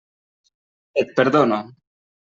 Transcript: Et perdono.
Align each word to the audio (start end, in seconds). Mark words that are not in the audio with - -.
Et 1.03 1.15
perdono. 1.21 1.63